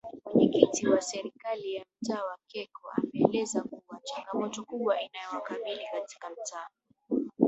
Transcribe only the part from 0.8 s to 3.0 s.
wa Serikali ya mtaa wa Keko